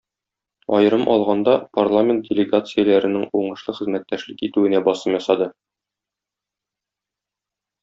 Аерым 0.77 1.03
алганда, 1.15 1.53
парламент 1.79 2.25
делегацияләренең 2.29 3.27
уңышлы 3.41 3.77
хезмәттәшлек 3.81 4.43
итүенә 4.49 4.83
басым 4.89 5.19
ясады. 5.19 5.51